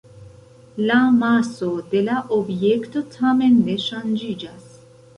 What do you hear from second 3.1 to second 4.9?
tamen ne ŝanĝiĝas.